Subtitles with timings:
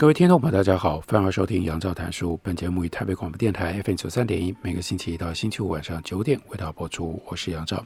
[0.00, 2.40] 各位听众朋友，大家好，欢迎收听杨照谈书。
[2.42, 7.22] 本节目以台北广播电台 FM 九三点一，每个星期一到星期五晚上九点为大家播出。
[7.26, 7.84] 我是杨照。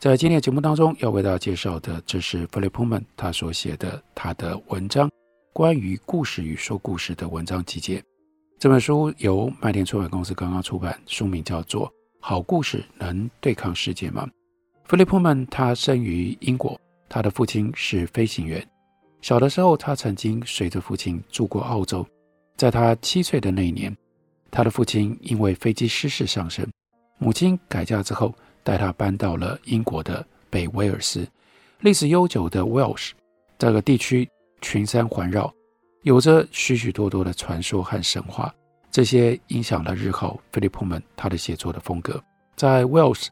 [0.00, 5.08] 在今天的节目当中，要为大家介绍的，这是 Philip Pullman 他所写的他的文章，
[5.52, 8.02] 关于故事与说故事的文章集结。
[8.58, 11.86] 这本书由麦田出版公司刚刚出版，书名叫做
[12.18, 14.28] 《好故事能对抗世界吗》。
[14.90, 16.76] Philip Pullman 他生于英国，
[17.08, 18.60] 他的父亲是飞行员。
[19.24, 22.06] 小的时候，他曾经随着父亲住过澳洲。
[22.58, 23.96] 在他七岁的那一年，
[24.50, 26.62] 他的父亲因为飞机失事丧生，
[27.16, 31.26] 母亲改嫁之后，带他搬到了英国的北威尔斯。
[31.80, 33.12] 历史悠久的 Welsh
[33.56, 34.28] 这个地区，
[34.60, 35.50] 群山环绕，
[36.02, 38.54] 有着许许多多的传说和神话，
[38.90, 42.22] 这些影响了日后菲利普们他的写作的风格。
[42.56, 43.28] 在 Welsh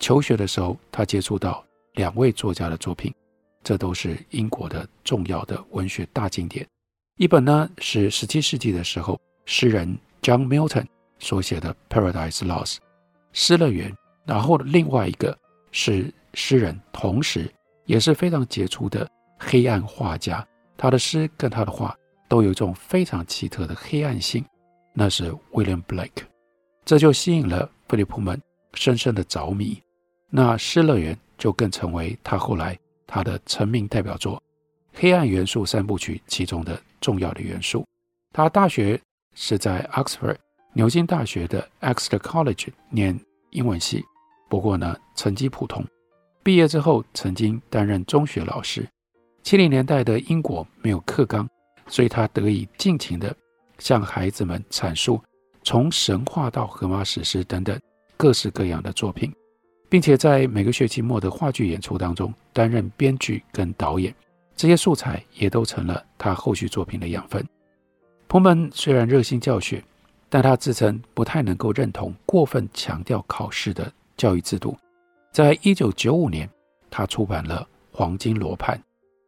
[0.00, 3.14] 求学的时候，他接触到两位作家的作品。
[3.66, 6.64] 这都是英国的重要的文学大经典。
[7.18, 10.86] 一本呢是十七世纪的时候诗人 John Milton
[11.18, 12.74] 所写的《Paradise Lost》
[13.32, 13.92] 失乐园，
[14.24, 15.36] 然后另外一个
[15.72, 17.52] 是诗人，同时
[17.86, 20.46] 也是非常杰出的黑暗画家。
[20.76, 21.92] 他的诗跟他的画
[22.28, 24.44] 都有一种非常奇特的黑暗性，
[24.92, 26.22] 那是 William Blake。
[26.84, 28.40] 这就吸引了菲利普曼
[28.74, 29.76] 深深的着迷。
[30.30, 32.78] 那失乐园就更成为他后来。
[33.06, 34.36] 他的成名代表作
[34.92, 37.84] 《黑暗元素三部曲》其中的重要的元素。
[38.32, 39.00] 他大学
[39.34, 40.36] 是在 Oxford
[40.72, 43.18] 牛津大学的 Exeter College 念
[43.50, 44.04] 英文系，
[44.48, 45.84] 不过呢成绩普通。
[46.42, 48.86] 毕业之后曾经担任中学老师。
[49.42, 51.48] 七零年代的英国没有课纲，
[51.86, 53.34] 所以他得以尽情地
[53.78, 55.22] 向孩子们阐述
[55.62, 57.78] 从神话到荷马史诗等等
[58.16, 59.32] 各式各样的作品。
[59.88, 64.14] 并且在每个学期末的话剧演出当中担任编剧跟导演，
[64.56, 67.44] 这些素材也都成了他后续作品的养分。
[68.26, 69.82] 普门虽然热心教学，
[70.28, 74.76] 但他自称不太能够认同过分强调考试的教育制度。
[75.32, 76.48] 在一九九五年，
[76.90, 77.66] 他出版了
[77.96, 78.76] 《黄金罗盘》，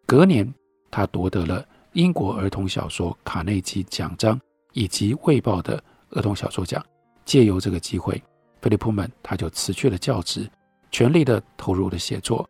[0.06, 0.52] 隔年
[0.90, 4.40] 他夺得了英国儿童小说卡内基奖章
[4.72, 6.84] 以及《卫报》的儿童小说奖。
[7.24, 8.20] 借由这个机会。
[8.60, 10.48] 菲利普曼他就辞去了教职，
[10.90, 12.48] 全力的投入了写作。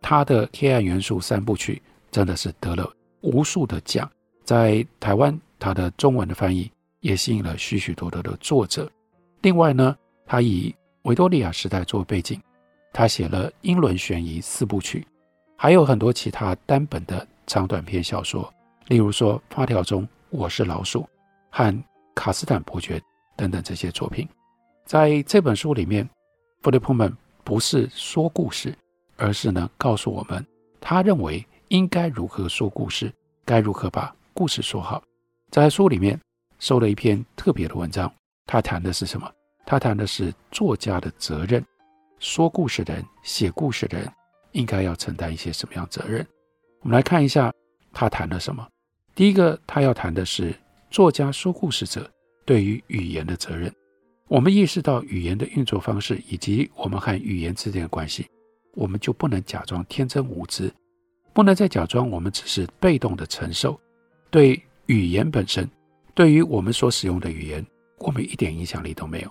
[0.00, 1.74] 他的《黑暗元素三部曲》
[2.10, 2.90] 真的是得了
[3.20, 4.10] 无数的奖，
[4.44, 8.90] 在台湾他的中文的翻译也吸引了许许多多的作者。
[9.42, 12.40] 另外呢，他以维多利亚时代做背景，
[12.92, 15.06] 他写了英伦悬疑四部曲，
[15.56, 18.52] 还有很多其他单本的长短篇小说，
[18.88, 21.00] 例如说《发条中我是老鼠》
[21.50, 21.64] 和
[22.14, 22.98] 《卡斯坦伯爵》
[23.36, 24.26] 等等这些作品。
[24.90, 26.04] 在这本书里面，
[26.62, 28.76] 菲利普曼不是说故事，
[29.16, 30.44] 而是呢告诉我们
[30.80, 33.08] 他认为应该如何说故事，
[33.44, 35.00] 该如何把故事说好。
[35.52, 36.20] 在书里面
[36.58, 38.12] 收了一篇特别的文章，
[38.46, 39.32] 他谈的是什么？
[39.64, 41.64] 他谈的是作家的责任，
[42.18, 44.12] 说故事的人、写故事的人
[44.50, 46.26] 应该要承担一些什么样责任？
[46.80, 47.52] 我们来看一下
[47.92, 48.66] 他谈了什么。
[49.14, 50.52] 第一个，他要谈的是
[50.90, 52.10] 作家说故事者
[52.44, 53.72] 对于语言的责任。
[54.30, 58.24] 我们意识到语言的运作方式，以及我们和语言之间的关系，
[58.74, 60.72] 我们就不能假装天真无知，
[61.32, 63.78] 不能再假装我们只是被动的承受。
[64.30, 65.68] 对语言本身，
[66.14, 67.66] 对于我们所使用的语言，
[67.98, 69.30] 我们一点影响力都没有。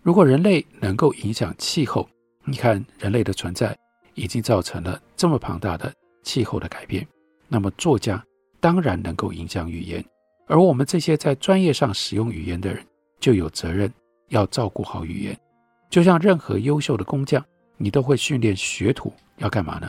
[0.00, 2.08] 如果人类能够影响气候，
[2.46, 3.76] 你看人类的存在
[4.14, 7.06] 已经造成了这么庞大的气候的改变，
[7.48, 8.24] 那么作家
[8.60, 10.02] 当然能够影响语言，
[10.46, 12.82] 而我们这些在专业上使用语言的人
[13.20, 13.92] 就有责任。
[14.28, 15.38] 要照顾好语言，
[15.90, 17.42] 就像任何优秀的工匠，
[17.76, 19.88] 你都会训练学徒要干嘛呢？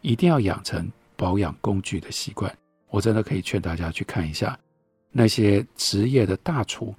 [0.00, 2.52] 一定要养成保养工具的习惯。
[2.90, 4.58] 我真的可以劝大家去看一下
[5.10, 6.94] 那些职业的大厨，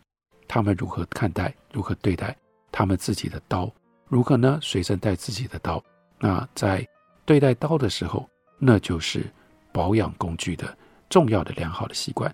[0.48, 2.36] 他们如何看待、如何对待
[2.72, 3.72] 他们自己的刀，
[4.08, 5.82] 如何呢随身带自己的刀。
[6.20, 6.86] 那在
[7.26, 9.26] 对待刀的时候，那就是
[9.72, 10.78] 保养工具的
[11.10, 12.34] 重要的良好的习惯，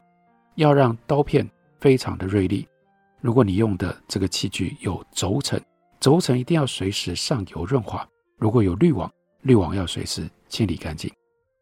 [0.56, 1.48] 要让刀片
[1.80, 2.68] 非常的锐利。
[3.22, 5.60] 如果你用的这个器具有轴承，
[6.00, 8.04] 轴承一定要随时上油润滑；
[8.38, 9.10] 如果有滤网，
[9.44, 11.10] 滤网要随时清理干净。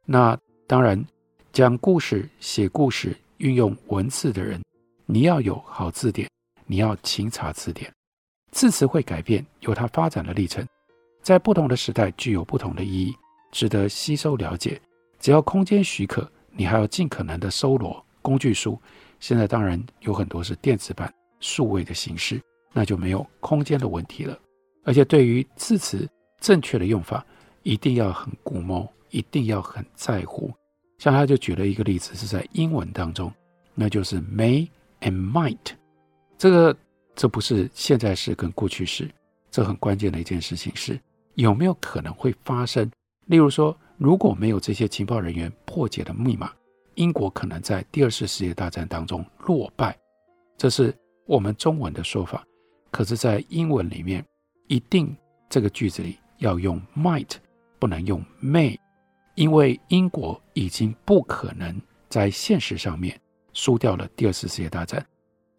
[0.06, 1.06] 那当然，
[1.52, 4.64] 讲故事、写故事、运用文字的人，
[5.06, 6.30] 你要有好字典，
[6.66, 7.92] 你要勤查字典。
[8.52, 10.66] 字词会改变，有它发展的历程，
[11.22, 13.16] 在不同的时代具有不同的意义，
[13.52, 14.82] 值得吸收了解。
[15.20, 18.82] 只要空间许可，你还要尽可能的搜罗工具书。
[19.20, 22.42] 现在当然有很多是电子版、数位的形式，
[22.74, 24.38] 那就没有空间的问题了。
[24.84, 26.08] 而且对于字词
[26.40, 27.26] 正确的用法，
[27.64, 30.52] 一定要很古摸，一定要很在乎。
[30.98, 33.32] 像他就举了一个例子，是在英文当中，
[33.74, 34.68] 那就是 may
[35.02, 35.58] and might。
[36.38, 36.76] 这个
[37.16, 39.10] 这不是现在式跟过去式，
[39.52, 41.00] 这很关键的一件事情是
[41.36, 42.90] 有没有可能会发生。
[43.26, 46.52] 例如说，如果没有这些情报人员破解的密码，
[46.96, 49.98] 英国可能在第二次世界大战当中落败。
[50.58, 50.94] 这是
[51.30, 52.44] 我们中文的说法，
[52.90, 54.26] 可是，在英文里面，
[54.68, 55.16] 一定
[55.48, 57.36] 这个句子里要用 might。
[57.78, 58.76] 不能用 may，
[59.36, 61.80] 因为英国已经不可能
[62.10, 63.18] 在现实上面
[63.54, 65.06] 输掉了第二次世界大战，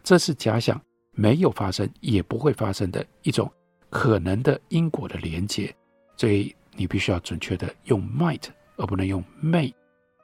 [0.02, 0.78] 这是假想，
[1.12, 3.50] 没有发生也不会发生的一种
[3.88, 5.72] 可能的因果的连结，
[6.16, 9.72] 所以你必须要准确的用 might，而不能用 may。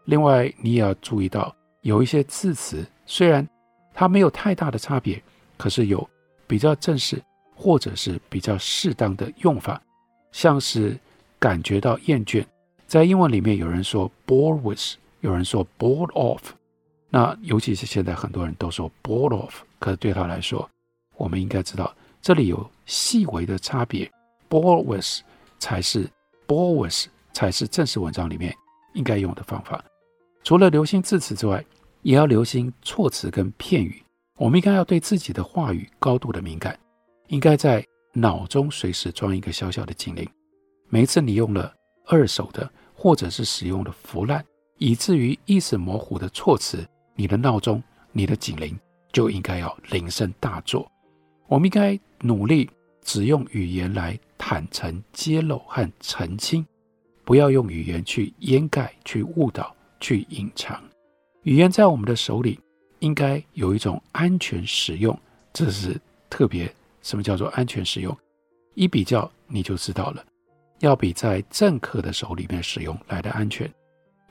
[0.07, 3.49] 另外，你也要注意到有一些字词，虽然
[3.95, 5.23] 它没有太大的差别，
[5.57, 6.09] 可是有
[6.47, 7.23] 比较正式
[7.55, 9.81] 或者是比较适当的用法，
[10.33, 10.99] 像是。
[11.39, 12.43] 感觉到厌倦，
[12.87, 16.41] 在英文里面有人说 bored with，有人说 bored of。
[17.11, 20.69] 那尤其是现在很多人都说 bored of，可是对他来说，
[21.19, 24.11] 我们应该知道这里有细微的差别。
[24.49, 25.23] bored with
[25.59, 26.09] 才是
[26.49, 28.53] bored with 才是正式文章里面
[28.95, 29.85] 应该用的方法。
[30.43, 31.63] 除了留心字词之外，
[32.01, 34.03] 也要留心措辞跟片语。
[34.37, 36.79] 我们应该要对自己的话语高度的敏感，
[37.29, 40.29] 应该在脑中随时装一个小小的警铃。
[40.91, 41.75] 每一次你用了
[42.07, 44.45] 二手的，或者是使用的腐烂，
[44.77, 48.79] 以至于意识模糊的措辞，你的闹钟、你的警铃
[49.11, 50.87] 就应该要铃声大作。
[51.47, 52.69] 我们应该努力
[53.03, 56.65] 只用语言来坦诚、揭露和澄清，
[57.25, 60.79] 不要用语言去掩盖、去误导、去隐藏。
[61.45, 62.61] 语言在我们的手里，
[63.07, 65.17] 应该有一种安全使用，
[65.53, 65.99] 这是
[66.29, 66.71] 特别。
[67.03, 68.15] 什么叫做安全使用？
[68.75, 70.25] 一比较你就知道了。
[70.81, 73.73] 要比在政客的手里面使用来的安全，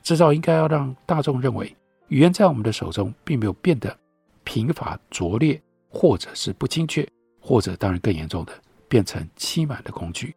[0.04, 1.74] 至少应该要让大众认为，
[2.10, 3.98] 语言在我们的手中并没有变得
[4.44, 7.08] 贫乏拙劣，或者是不精确，
[7.40, 8.52] 或者当然更严重的
[8.90, 10.36] 变成欺瞒的工具。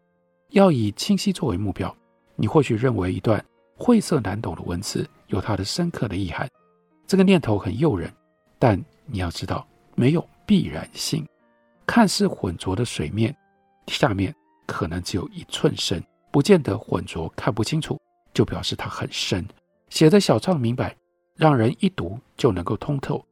[0.51, 1.95] 要以清晰作为目标，
[2.37, 3.45] 你或许认为一段
[3.77, 6.49] 晦涩难懂的文字有它的深刻的意涵，
[7.05, 8.11] 这个念头很诱人，
[8.59, 11.27] 但你要知道，没有必然性。
[11.87, 13.35] 看似浑浊的水面
[13.87, 14.35] 下面。
[14.71, 17.99] 可能只有一寸深，不见得浑浊看不清楚，
[18.35, 19.43] 就表示它很深。
[19.89, 20.95] 写的小畅明白，
[21.37, 23.25] 让人一读就能够通透，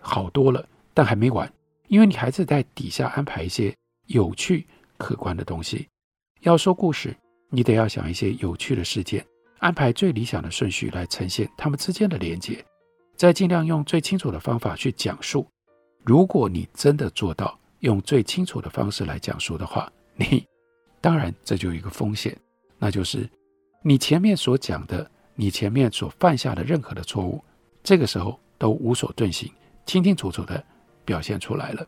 [0.00, 0.66] 好多了。
[0.94, 1.52] 但还没完，
[1.88, 3.76] 因为你还是在底下安排一些
[4.06, 4.66] 有趣
[4.96, 5.86] 可观的东西。
[6.40, 7.14] 要说故事，
[7.50, 9.22] 你得要想一些有趣的事件，
[9.58, 12.64] 安排最理想的顺序来呈现它们之间的连接，
[13.18, 15.44] 再尽量用最清楚的方法去讲述。
[16.04, 20.46] 如果你真的做到用最清楚的方式来讲述的话， 你。
[21.00, 22.36] 当然，这就有一个风险，
[22.78, 23.28] 那就是
[23.82, 27.42] 你前面所讲的，你前面所犯下的任何的错误，
[27.82, 29.50] 这个时候都无所遁形，
[29.84, 30.64] 清清楚楚地
[31.04, 31.86] 表现出来了。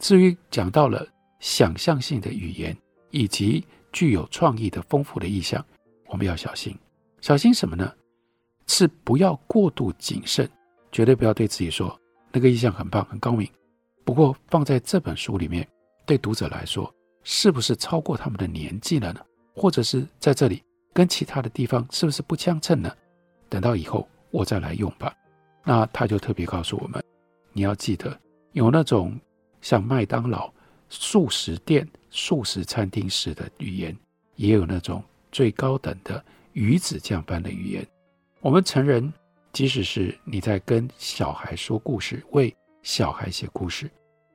[0.00, 1.06] 至于讲到了
[1.38, 2.76] 想象性的语言
[3.10, 5.64] 以及具有创意的丰富的意象，
[6.06, 6.76] 我们要小心。
[7.20, 7.92] 小心什么呢？
[8.68, 10.48] 是不要过度谨慎，
[10.92, 11.98] 绝对不要对自己说
[12.30, 13.48] 那个意象很棒、很高明。
[14.04, 15.66] 不过放在这本书里面，
[16.06, 16.92] 对读者来说。
[17.24, 19.20] 是不是超过他们的年纪了呢？
[19.54, 20.60] 或者是在这里
[20.92, 22.92] 跟其他的地方是不是不相称呢？
[23.48, 25.14] 等到以后我再来用吧。
[25.62, 27.00] 那他就特别告诉我们，
[27.52, 28.18] 你要记得
[28.50, 29.16] 有那种
[29.60, 30.52] 像麦当劳、
[30.88, 33.96] 速食店、速食餐厅式的语言，
[34.34, 36.20] 也有那种最高等的
[36.54, 37.86] 鱼子酱般的语言。
[38.40, 39.12] 我们成人，
[39.52, 43.90] 即使是你在跟小孩说故事、为小孩写故事，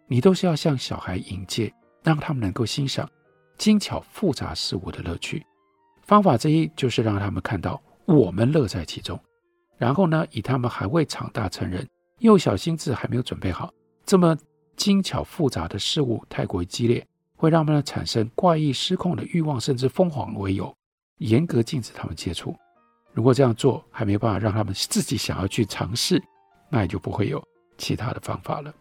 [0.08, 1.74] 你都是要向小孩引介。
[2.04, 3.10] 让他们能够欣赏
[3.58, 5.46] 精巧复杂事物的乐趣。
[6.04, 9.20] 方法之一就是让他们看到我们乐在其中。
[9.76, 11.86] 然后呢，以他们还未长大成人，
[12.20, 13.74] 幼小心智还没有准备好，
[14.06, 14.38] 这么
[14.78, 17.06] 精巧复杂的事物太过于激烈，
[17.36, 20.74] 会让他们产生怪异失控的欲望，甚至疯狂为由，
[21.18, 22.56] 严格禁止他们接触。
[23.18, 26.22] 如果这样做还没有办法让他们自己想要去尝试，
[26.70, 27.44] 那也就不会有
[27.76, 28.72] 其他的方法了。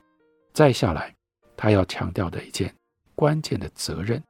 [0.52, 1.16] 再下来，
[1.56, 2.70] 他要强调的一件。
[3.14, 4.22] 关键的责任，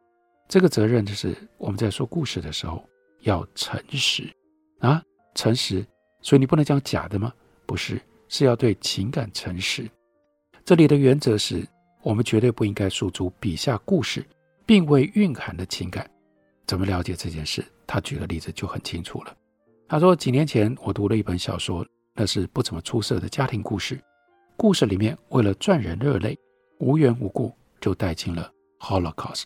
[0.47, 2.89] 这个责任就是我们在说故事的时候
[3.23, 4.33] 要诚实
[4.79, 5.03] 啊。
[5.35, 5.85] 诚实，
[6.23, 7.35] 所以你不能讲假的吗？
[7.67, 9.91] 不是，是要对情感诚实。
[10.65, 11.67] 这里的原则是
[12.05, 14.25] 我们绝对不应该诉诸笔下故事
[14.65, 16.09] 并未蕴含的情感。
[16.65, 17.65] 怎么了解这件事？
[17.89, 19.37] 他举的例子就很清楚了。
[19.89, 24.01] 他说，几年前我读了一本小说，那是不怎么出色的家庭故事。
[24.57, 26.37] 故事里面为了赚人热泪，
[26.81, 28.51] 无缘无故就带进了
[28.81, 29.45] Holocaust，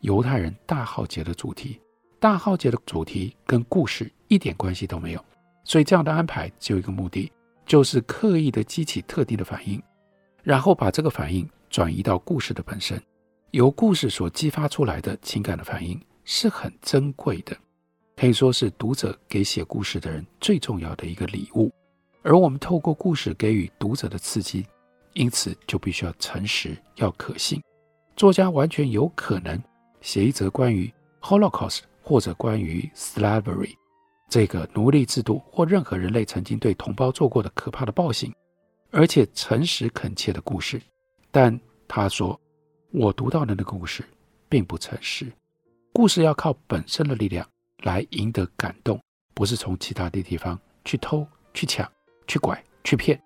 [0.00, 1.80] 犹太人大浩劫的主题。
[2.20, 5.24] 大浩劫的主题跟故事一点关系都没有，
[5.64, 7.32] 所以这样的安排只有一个目的，
[7.66, 9.82] 就是刻意的激起特定的反应，
[10.44, 13.02] 然后把这个反应转移到故事的本身。
[13.50, 17.56] 由故事所激发出来的情感的反应是很珍贵的，
[18.16, 21.72] 可以说是读者给写故事的人最重要的一个礼物。
[22.22, 24.66] 而我们透过故事给予读者的刺激，
[25.14, 27.62] 因此就必须要诚实，要可信。
[28.16, 29.60] 作家完全有可能
[30.00, 31.80] 写一则关于 Holocaust。
[32.04, 33.72] 或者关于 slavery
[34.28, 38.34] 这个奴隶制度或任何人类曾经对同胞做过的可怕的暴行，
[38.90, 40.82] 而且诚实恳切的故事，
[41.30, 42.38] 但他说
[42.90, 44.02] 我读到的那个故事
[44.48, 45.32] 并不诚实。
[45.92, 47.48] 故事要靠本身的力量
[47.82, 49.00] 来赢得感动，
[49.34, 51.90] 不是从其他的地方去偷、去抢、
[52.26, 53.20] 去拐、去骗。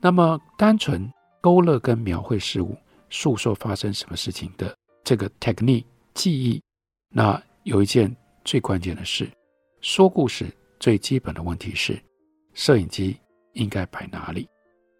[0.00, 1.10] 那么单纯
[1.40, 2.76] 勾勒跟描绘事物、
[3.10, 5.84] 诉说发生什么事情的这个 technique
[6.14, 6.62] 技艺，
[7.10, 7.40] 那。
[7.64, 9.30] 有一件最关键的事，
[9.82, 10.46] 说故事
[10.80, 12.02] 最基本的问题是，
[12.54, 13.14] 摄影机
[13.52, 14.48] 应该摆哪里？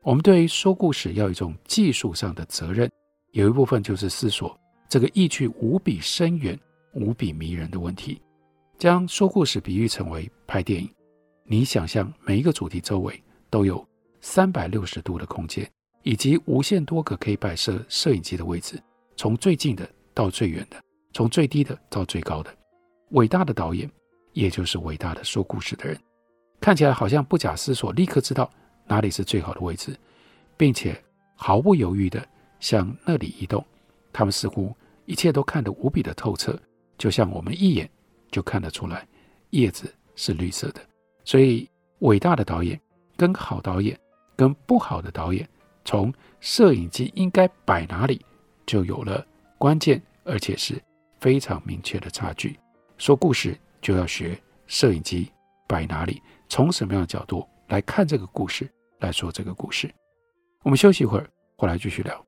[0.03, 2.91] 我们对于说故事要有一种技术上的责任，
[3.31, 4.55] 有一部分就是思索
[4.87, 6.59] 这个意趣无比深远、
[6.93, 8.21] 无比迷人的问题。
[8.79, 10.89] 将说故事比喻成为拍电影，
[11.43, 13.21] 你想象每一个主题周围
[13.51, 13.85] 都有
[14.21, 15.69] 三百六十度的空间，
[16.05, 18.81] 以及无限多个可以摆设摄影机的位置，
[19.17, 20.81] 从最近的到最远的，
[21.13, 22.55] 从最低的到最高的。
[23.11, 23.91] 伟大的导演，
[24.33, 25.99] 也就是伟大的说故事的人，
[26.61, 28.49] 看起来好像不假思索，立刻知道
[28.87, 29.99] 哪里是最好的位置，
[30.57, 30.97] 并且
[31.35, 32.25] 毫不犹豫地
[32.61, 33.65] 向那里移动。
[34.13, 34.73] 他们似乎
[35.05, 36.57] 一切都看得无比的透彻，
[36.97, 37.91] 就像我们一眼
[38.31, 39.07] 就看得出来
[39.51, 40.81] 叶子是绿色的。
[41.25, 41.69] 所以，
[42.01, 42.81] 伟大的导演
[43.17, 43.99] 跟好导演
[44.37, 45.49] 跟不好的导演，
[45.85, 48.25] 从摄影机应该摆哪里，
[48.65, 49.27] 就有了
[49.59, 50.81] 关键，而且是
[51.21, 52.59] 非常明确的差距。
[52.97, 55.31] 说故事就要学摄影机
[55.67, 58.71] 摆哪里，从什么样的角度来看这个故事，
[59.01, 59.93] 来说这个故事。
[60.63, 62.28] 我们休息一会儿，回来继续聊。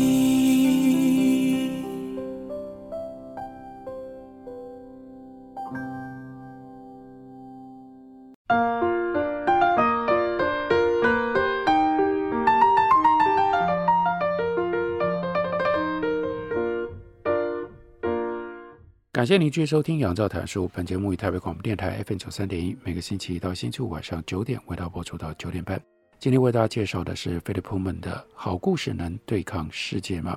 [19.21, 20.65] 感谢您继续收听《杨照谈书》。
[20.73, 25.79] 本节目以台北广播电台 FM 九三点一，每个星期一到星期五晚上九点为大家播出到九点半。
[26.17, 30.35] 今天为大家介绍的是菲利普曼的《好故事能对抗世界吗》。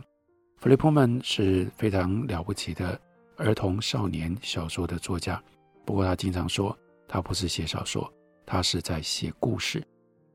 [0.62, 3.00] 菲利普曼是非常了不起的
[3.38, 5.42] 儿童少年小说的作家，
[5.86, 8.12] 不过他经常说他不是写小说，
[8.44, 9.82] 他是在写故事。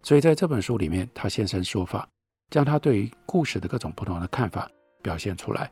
[0.01, 2.10] 所以在这本书里面，他现身说法，
[2.50, 4.68] 将他对于故事的各种不同的看法
[5.03, 5.72] 表现出来。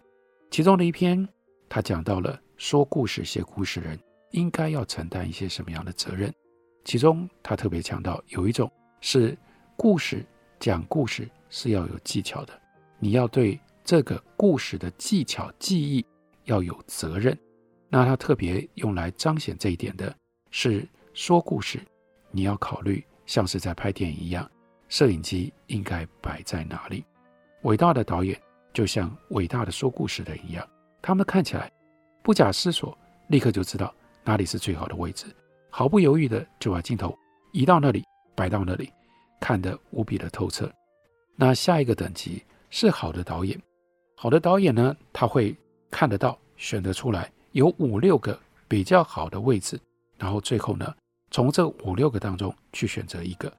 [0.51, 1.27] 其中的一篇，
[1.67, 2.39] 他讲到了。
[2.58, 4.00] 说故事、写故事的人
[4.32, 6.34] 应该要承担一些什么样的责任？
[6.84, 9.38] 其中，他特别强调有一种是
[9.76, 10.26] 故事
[10.60, 12.60] 讲故事是要有技巧的，
[13.00, 16.06] 你要对这个故事的技巧技艺
[16.46, 17.38] 要有责任。
[17.90, 20.14] 那他特别用来彰显这一点的
[20.50, 21.80] 是说故事，
[22.32, 24.50] 你要考虑像是在拍电影一样，
[24.90, 27.06] 摄影机应该摆在哪里？
[27.62, 28.42] 伟大的导演
[28.74, 30.68] 就像伟大的说故事的人一样，
[31.04, 31.72] 他们看起来。
[32.27, 32.93] 不假思索，
[33.27, 35.34] 立刻就知道哪里是最好的位置，
[35.69, 37.17] 毫不犹豫的就把镜头
[37.53, 38.03] 移到那里，
[38.36, 38.91] 摆到那里，
[39.39, 40.69] 看得无比的透彻。
[41.38, 43.57] 那下一个等级是好的导演，
[44.17, 45.55] 好的导演呢，他会
[45.89, 49.79] 看得到，选得出来有五六个比较好的位置，
[50.17, 50.93] 然后最后呢，
[51.31, 53.50] 从这五六个当中去选择一个。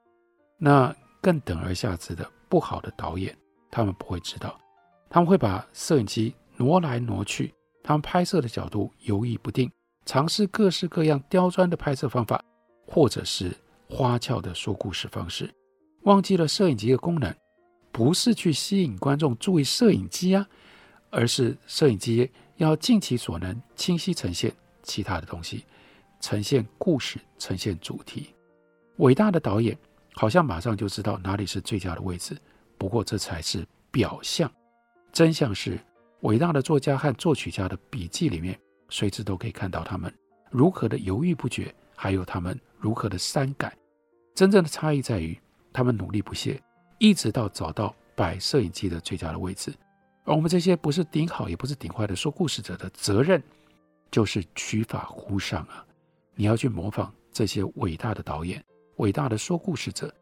[0.59, 3.35] 那更等而下之的不好的导演，
[3.71, 4.61] 他们不会知道，
[5.09, 7.51] 他们会把摄影机挪来挪去。
[7.83, 9.71] 他们拍摄的角度犹豫不定，
[10.05, 12.43] 尝试各式各样刁钻的拍摄方法，
[12.87, 13.55] 或者是
[13.89, 15.53] 花俏的说故事方式，
[16.03, 17.35] 忘记了摄影机的功能，
[17.91, 20.47] 不是去吸引观众注意摄影机啊，
[21.11, 25.65] 而是摄影机要尽其所能清晰呈现其他的东西，
[26.21, 28.35] 呈现故事，呈现主题。
[28.97, 29.79] 伟大的导演
[30.15, 32.37] 好像马上就知道哪里是最佳的位置，
[32.77, 34.51] 不过这才是表象，
[35.13, 35.79] 真相是
[36.23, 38.59] 伟大的作家和作曲家的笔记里面，
[38.89, 40.13] 随时都可以看到他们
[40.51, 43.77] 如何的犹豫不决，还有他们如何的删改。
[44.35, 45.39] 真正的差异在于，
[45.73, 46.61] 他们努力不懈，
[46.99, 49.73] 一直到找到摆摄影机的最佳的位置。
[50.25, 53.43] 而我们这些不是顶好也不是顶坏的说故事者的责任，
[54.11, 55.85] 就是取法乎上啊！
[56.35, 58.63] 你要去模仿这些伟大的导演、
[58.97, 60.13] 伟大的说故事者，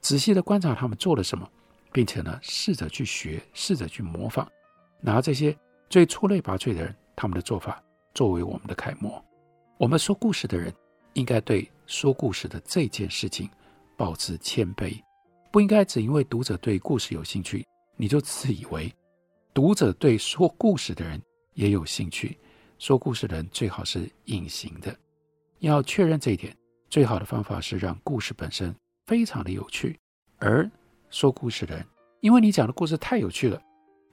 [0.00, 1.48] 仔细的观察他们做了什么，
[1.92, 4.50] 并且呢，试着去学，试着去模仿，
[5.00, 5.56] 拿这些
[5.88, 7.82] 最出类拔萃的人他们的做法
[8.14, 9.24] 作为我们的楷模。
[9.78, 10.72] 我们说故事的人
[11.14, 13.48] 应该对说故事的这件事情。
[13.96, 14.98] 保持谦卑，
[15.52, 17.62] 不应该只因为读者对故事有兴趣，
[17.98, 18.90] 你就自以为
[19.52, 21.20] 读者对说故事的人
[21.52, 22.38] 也有兴趣。
[22.78, 24.96] 说故事的人最好是隐形的。
[25.58, 26.56] 要确认这一点，
[26.88, 28.74] 最好的方法是让故事本身
[29.06, 30.00] 非常的有趣，
[30.38, 30.66] 而
[31.10, 31.86] 说故事的人，
[32.22, 33.60] 因为你讲的故事太有趣了，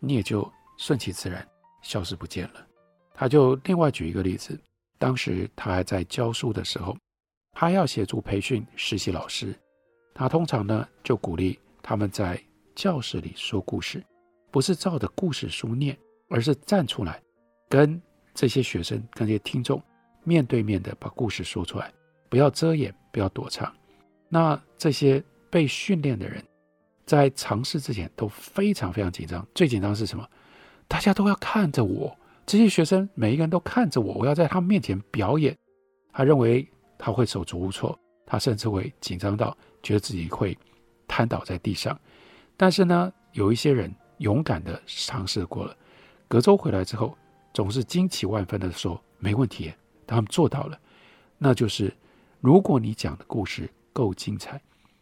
[0.02, 1.46] 你也就顺其自然
[1.82, 2.66] 消失不见了。
[3.14, 4.60] 他就另外举一个例子，
[4.98, 6.96] 当时他还在教书的时候，
[7.52, 9.54] 他要协助培训实习老师。
[10.14, 12.42] 他通常呢，就鼓励他们在
[12.76, 14.04] 教室里说故事，
[14.52, 15.98] 不是照着故事书念，
[16.30, 17.22] 而是站出来，
[17.70, 18.02] 跟
[18.34, 19.82] 这些学生、跟这些听众
[20.24, 21.92] 面对面的把故事说出来，
[22.30, 23.72] 不要遮掩，不要躲藏。
[24.30, 26.44] 那这些被训练的人，
[27.06, 30.28] 在尝试之前都非常非常紧张，最紧张是什么？
[30.88, 35.56] 大家都要看着我，这些学生每一个人都看着我，我要在他们面前表演。
[36.12, 39.56] 他认为他会手足无措，他甚至会紧张到。
[39.84, 40.58] 觉得自己会
[41.08, 41.98] 瘫倒在地上，
[42.58, 45.74] 但是呢，有一些人勇敢地尝试过了，
[46.28, 47.16] 隔周回来之后，
[47.54, 49.72] 总是惊奇万分地说：“没问题。”
[50.06, 50.78] 他们做到了。
[51.38, 51.96] 那就是，
[52.42, 54.60] 如果你讲的故事够精彩，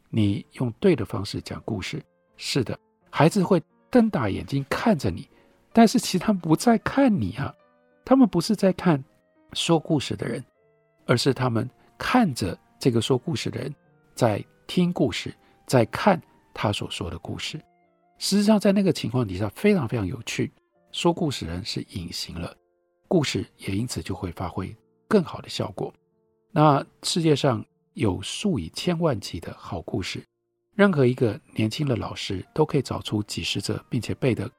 [0.10, 2.04] 你用对的方式讲故事，
[2.38, 2.78] 是的，
[3.10, 5.28] 孩子会瞪大眼睛看着你，
[5.76, 7.54] 但是其实他们不在看你啊，
[8.04, 9.04] 他们不是在看
[9.54, 10.44] 说故事的人，
[11.06, 13.76] 而是他们看着这个说故事的人
[14.16, 14.44] 在。
[14.68, 15.32] 听故事，
[15.68, 16.20] 在看
[16.52, 17.62] 他所说的故事。
[18.18, 20.52] 实际上，在那个情况底下，非常非常有趣。
[20.92, 22.52] 说故事人是隐形了，
[23.08, 24.76] 故事也因此就会发挥
[25.08, 25.94] 更好的效果。
[26.52, 30.26] 那世界上有数以千万计的好故事，
[30.74, 34.50] 任何一个年轻的老师都可以找出几十则，并且背得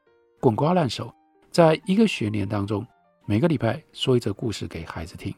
[0.41, 1.13] 滚瓜烂熟。
[1.51, 2.87] 在一个学年当中，
[3.25, 5.35] 每个礼拜说一则故事给孩子听。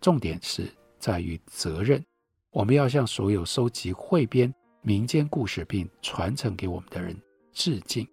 [0.00, 2.02] 重点是在于责任。
[2.50, 7.16] 我们要向所有收集汇编民间故事并传承给我们的人
[7.52, 8.06] 致敬。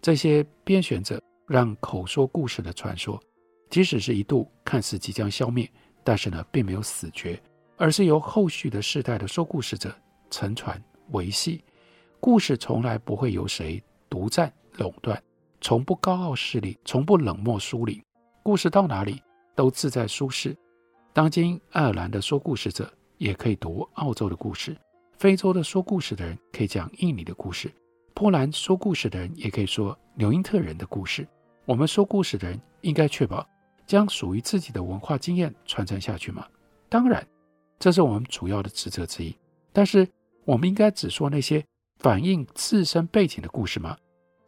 [0.00, 3.20] 这些编选者让口说故事的传说，
[3.68, 5.70] 即使是一度看似即将消灭，
[6.02, 7.38] 但是呢，并没有死绝，
[7.76, 9.94] 而是由后续的世代的说故事者
[10.30, 11.62] 承传维系。
[12.20, 15.22] 故事从来不会由谁独占垄断，
[15.64, 17.98] 从不高傲势利，从不冷漠疏离。
[18.42, 19.22] 故事到哪里
[19.54, 20.54] 都自在舒适。
[21.10, 22.92] 当今爱尔兰的说故事者。
[23.16, 24.76] 也可以读澳洲的故事，
[25.18, 27.72] 非洲的说故事的人可以讲印尼的故事，
[28.12, 31.26] 波兰说故事的人也可以说纽因特人的故事。
[31.64, 33.46] 我们说故事的人应该确保
[33.86, 36.46] 将属于自己的文化经验传承下去吗？
[36.90, 37.26] 当然，
[37.78, 39.34] 这是我们主要的职责之一。
[39.72, 40.06] 但是，
[40.44, 41.64] 我们应该只说那些
[42.00, 43.96] 反映自身背景的故事吗？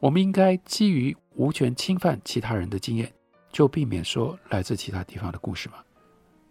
[0.01, 3.13] 我们应该基于无权侵犯其他人的经验，
[3.51, 5.77] 就避免说来自其他地方的故事吗？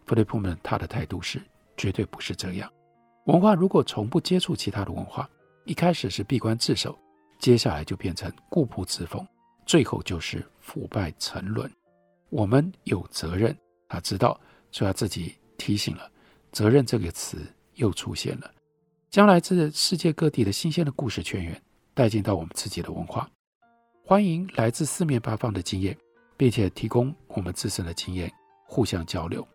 [0.06, 1.42] 弗雷普曼他的态度是。
[1.78, 2.72] 绝对不是这样。
[3.26, 5.30] 文化如果从不接触其他的文化，
[5.66, 6.98] 一开始是闭关自守，
[7.38, 9.28] 接下来就变成固步自封，
[9.66, 11.70] 最后就是腐败沉沦。
[12.30, 13.54] 我们有责任，
[13.90, 14.40] 他知道，
[14.72, 16.10] 所以他自己提醒了。
[16.54, 18.50] 责任这个词又出现了，
[19.10, 21.62] 将来自世界各地的新鲜的故事泉源
[21.94, 23.30] 带进到我们自己的文化，
[24.08, 25.98] 欢迎来自四面八方的经验，
[26.38, 28.32] 并且提供我们自身的经验，
[28.68, 29.46] 互相交流。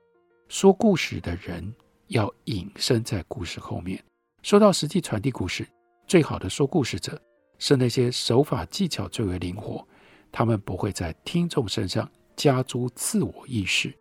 [0.49, 1.73] 说故事的人。
[2.09, 4.03] 要隐身在故事后面。
[4.43, 5.65] 说到实际传递故事，
[6.09, 7.23] 最好的说故事者
[7.61, 9.87] 是那些手法技巧最为灵活，
[10.33, 13.97] 他们不会在听众身上加诸自我意识。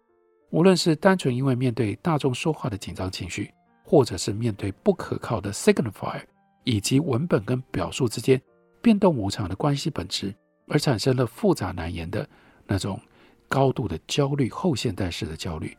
[0.50, 6.24] 无论是单纯因为面对大众说话的紧张情绪，或者是面对不可靠的 signifier，
[6.64, 8.42] 以及文本跟表述之间
[8.82, 10.34] 变动无常的关系本质，
[10.68, 12.28] 而产生了复杂难言的
[12.66, 13.00] 那种
[13.48, 15.78] 高度的焦虑，后现代式的焦虑。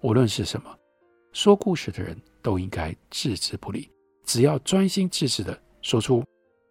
[0.00, 0.74] 无论是什么。
[1.32, 3.90] 说故事的人都应该置之不理，
[4.22, 6.22] 只要专心致志地说出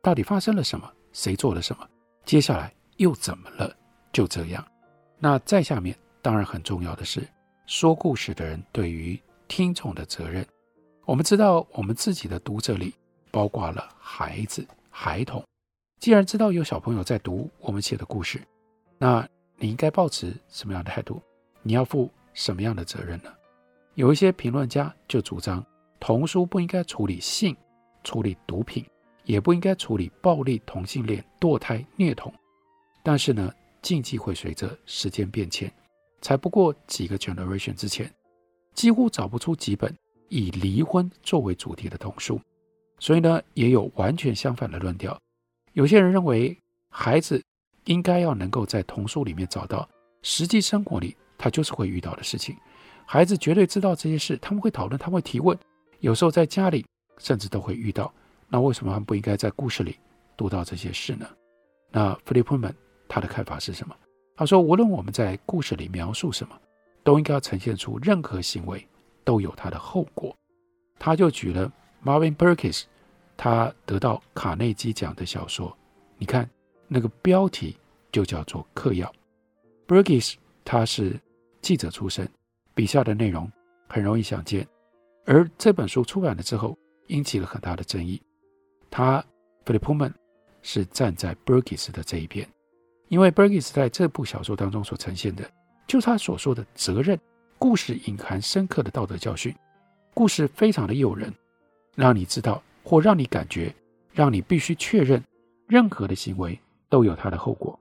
[0.04, 1.90] 到底发生了什么，谁做了什么，
[2.26, 3.76] 接下来又怎么了，
[4.14, 4.64] 就这样。
[5.18, 7.28] 那再下面，当然很重要的是，
[7.66, 10.46] 说故事的人对于听众的责任。
[11.06, 12.94] 我们知道，我们自己的读者里
[13.32, 15.44] 包括了孩子、孩童。
[16.02, 18.42] 既然知道有小朋友在读我们写的故事，
[18.98, 21.22] 那你应该抱持什么样的态度？
[21.62, 23.32] 你要负什么样的责任呢？
[23.94, 25.64] 有一些评论家就主张，
[26.00, 27.56] 童书不应该处理性、
[28.04, 28.84] 处理毒品，
[29.26, 32.34] 也不应该处理暴力、同性恋、堕胎、虐童。
[33.04, 35.72] 但是呢，禁忌会随着时间变迁，
[36.20, 38.12] 才不过几个 generation 之前，
[38.74, 39.96] 几乎找不出几本
[40.30, 42.42] 以离婚作为主题的童书。
[42.98, 45.16] 所以呢，也有完全相反的论调。
[45.74, 46.58] 有些人认为，
[46.90, 47.42] 孩子
[47.86, 49.88] 应该要能够在童书里面找到
[50.22, 52.56] 实际生活里他就是会遇到的事情。
[53.06, 55.58] 孩子绝对知道这些事，他们会讨论，他们会提问。
[56.00, 56.86] 有时候在家里
[57.18, 58.14] 甚至都会遇到。
[58.48, 59.98] 那为什么他们不应该在故事里
[60.36, 61.26] 读到这些事呢？
[61.90, 62.74] 那 Philip Pullman
[63.08, 63.96] 他的看法是什么？
[64.36, 66.60] 他说，无论我们在故事里描述什么，
[67.04, 68.86] 都应该要呈现出任何行为
[69.24, 70.36] 都有它的后果。
[71.00, 71.72] 他就举了
[72.04, 72.84] Marvin Burkis
[73.44, 75.76] 他得到卡内基奖的小说，
[76.20, 76.48] 你看
[76.88, 77.76] 那个标题
[78.12, 79.12] 就叫做《嗑药》。
[79.88, 81.20] Burkis 他是
[81.60, 82.30] 记者出身，
[82.76, 83.52] 笔下的内容
[83.90, 84.68] 很容易想见，
[85.26, 86.78] 而这本书出版了之后，
[87.08, 88.22] 引起了很大的争议。
[88.92, 89.26] 他
[89.66, 90.14] Philip Pullman
[90.62, 92.48] 是站在 Burkis 的这一边，
[93.08, 95.50] 因为 Burkis 在这部小说当中所呈现的，
[95.88, 97.20] 就是他所说的责任。
[97.58, 99.52] 故事隐含深刻的道德教训，
[100.14, 101.34] 故事非常的诱人，
[101.96, 103.74] 让你知道或让你感觉，
[104.12, 105.24] 让你必须确认，
[105.68, 106.58] 任何的行为
[106.90, 107.80] 都有它的后果。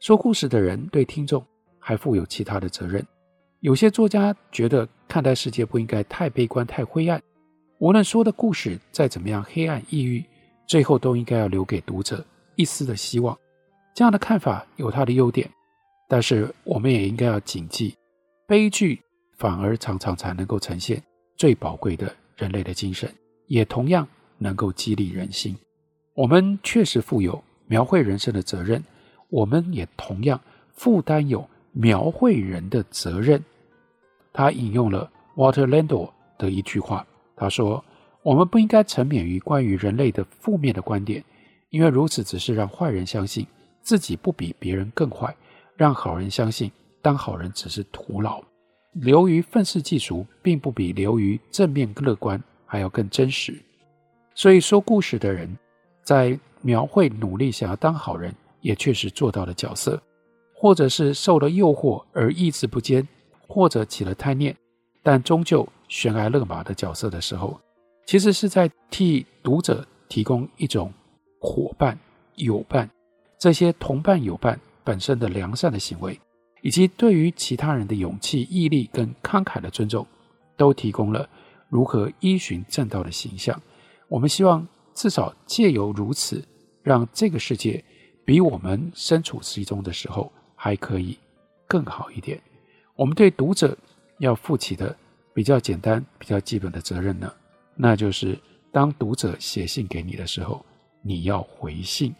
[0.00, 1.44] 说故事的人对听众
[1.78, 3.04] 还负有其他的责任。
[3.60, 7.20] 有些作家觉得看待世界不应该太悲观、太灰暗，
[7.78, 10.24] 无论说的故事再怎么样黑暗、抑郁。
[10.68, 13.38] 最后都应该要留给读者一丝的希望，
[13.94, 15.48] 这样的看法有它的优点，
[16.08, 17.94] 但是我们也应该要谨记，
[18.48, 19.00] 悲剧
[19.38, 21.00] 反而常常才能够呈现
[21.36, 23.08] 最宝贵的人类的精神，
[23.46, 24.06] 也同样
[24.38, 25.56] 能够激励人心。
[26.14, 28.82] 我们确实负有描绘人生的责任，
[29.28, 30.40] 我们也同样
[30.74, 33.42] 负担有描绘人的责任。
[34.32, 37.84] 他引用了 Walter Landor 的一句话，他说。
[38.22, 41.22] 我们不应该沉湎于关于人类的负面的观点，
[41.70, 43.46] 因为如此只是让坏人相信
[43.82, 45.32] 自己不比别人更坏，
[45.76, 46.68] 让好人相信
[47.00, 48.42] 当好人只是徒劳。
[48.94, 53.54] 流于愤世嫉俗，并不比流于正面乐观还要更真实。
[54.36, 55.56] 所以说故事的人，
[56.02, 59.98] 在描绘努力想要当好人，也确实做到了角色，
[60.54, 63.08] 或者是受了诱惑而意志不坚，
[63.48, 64.54] 或者起了贪念，
[65.02, 67.58] 但终究悬崖勒马的角色的时候。
[68.04, 70.92] 其实是在替读者提供一种
[71.40, 71.98] 伙伴、
[72.34, 72.88] 友伴，
[73.38, 76.20] 这些同伴、友伴本身的良善的行为，
[76.60, 80.06] 以及对于其他人的勇气、毅力跟慷慨的尊重，
[80.58, 81.26] 都提供了
[81.70, 83.58] 如何依循正道的形象。
[84.08, 86.42] 我们希望至少借由如此，
[86.82, 87.82] 让这个世界
[88.24, 91.18] 比我们身处其中的时候还可以
[91.66, 92.40] 更好一点。
[92.94, 93.76] 我们对读者
[94.18, 94.96] 要负起的
[95.34, 97.30] 比较简单、比较基本的责任呢？
[97.74, 98.38] 那就是
[98.72, 100.64] 当读者写信给你的时候，
[101.02, 102.14] 你要回信。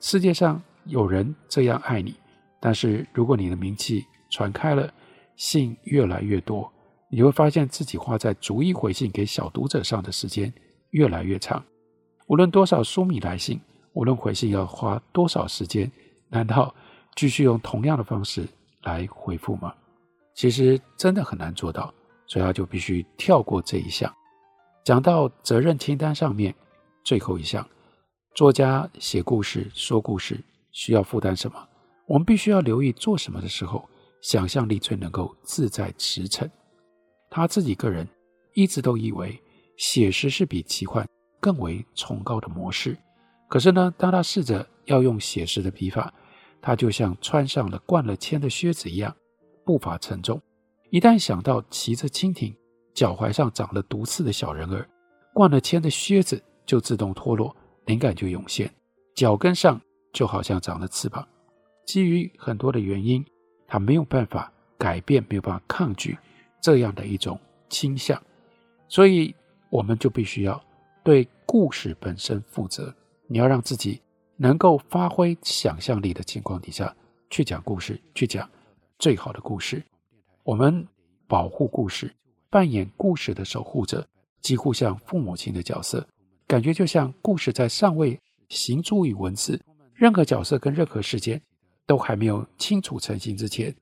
[0.00, 2.14] 世界上有人这样爱你，
[2.60, 4.90] 但是如果你的名气传开了，
[5.36, 6.72] 信越来越多，
[7.10, 10.52] 你会发现自己花在逐一回信给小读者上的时间
[10.96, 11.62] 越来越长。
[12.26, 13.60] 无论多少书迷来信，
[13.92, 15.92] 无论回信要花多少时间，
[16.30, 16.74] 难道
[17.14, 18.48] 继续用同样的方式
[18.82, 19.74] 来回复吗？
[20.34, 21.92] 其实真的很难做到，
[22.26, 24.10] 所以他就必须跳过这一项。
[24.84, 26.54] 讲到责任清单上面
[27.04, 27.66] 最后一项，
[28.34, 31.68] 作家写故事、说故事需要负担什么？
[32.06, 33.86] 我们必须要留意做什么的时候，
[34.22, 36.48] 想象力最能够自在驰骋。
[37.28, 38.08] 他自己个人
[38.54, 39.38] 一直都以为
[39.76, 41.06] 写实是比奇幻
[41.40, 42.96] 更为崇高的模式。
[43.48, 46.12] 可是呢，当他试着要用写实的笔法，
[46.60, 49.14] 他就像穿上了灌了铅的靴子一样，
[49.64, 50.40] 步伐沉重。
[50.90, 52.54] 一旦想到骑着蜻蜓，
[52.94, 54.88] 脚踝上长了毒刺的小人儿，
[55.32, 58.70] 灌了铅的靴子就自动脱落，灵感就涌现。
[59.14, 59.80] 脚跟上
[60.12, 61.26] 就好像长了翅膀。
[61.84, 63.24] 基于很多的原因，
[63.68, 66.18] 他没有办法改变，没有办法抗拒
[66.60, 68.20] 这样的一种倾向。
[68.88, 69.34] 所以，
[69.76, 70.58] 我们就必须要
[71.04, 72.94] 对故事本身负责。
[73.26, 74.00] 你要让自己
[74.36, 76.96] 能够发挥想象力的情况底下
[77.28, 78.48] 去讲故事，去讲
[78.98, 79.84] 最好的故事。
[80.44, 80.86] 我们
[81.26, 82.10] 保护故事。
[82.48, 84.06] 扮演故事的守护者，
[84.40, 86.06] 几乎像父母亲的角色，
[86.46, 89.60] 感觉就像故事在尚未行诸于文字，
[89.92, 91.42] 任何角色跟任何事件
[91.86, 93.74] 都还没有清楚成型之前，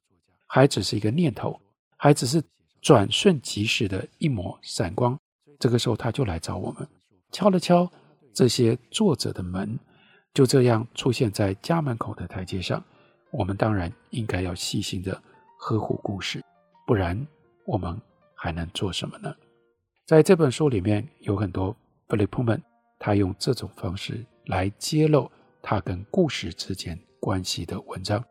[0.48, 1.60] 还只是一个念头，
[1.96, 2.42] 还只是
[2.80, 5.16] 转瞬即逝的一抹闪光。
[5.58, 6.86] 这个时候，他就来找我们，
[7.32, 7.90] 敲了敲
[8.32, 9.78] 这些作者的门，
[10.32, 12.82] 就这样出现在家门口的台阶上。
[13.30, 15.20] 我们当然应该要细心的
[15.58, 16.40] 呵护故事，
[16.86, 17.26] 不然
[17.66, 18.00] 我们
[18.36, 19.34] 还能做什么呢？
[20.06, 21.74] 在这本书里面有很多
[22.08, 22.60] Philipman，
[22.98, 25.30] 他用这种方式来揭露
[25.62, 28.22] 他跟故事之间关系的文章，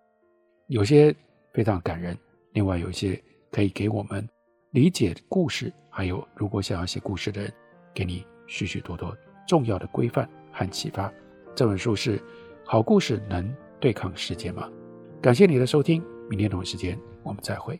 [0.68, 1.14] 有些
[1.54, 2.18] 非常感人，
[2.54, 4.26] 另外有一些可以给我们
[4.74, 7.54] 理解故事，还有如果想要写故事的人，
[7.94, 9.16] 给你许许多多
[9.48, 11.14] 重要的规范和启发。
[11.54, 12.18] 这本书是
[12.66, 14.68] 《好故事能对抗世界吗》？
[15.22, 17.80] 感谢你的收听，明天同一时间我们再会。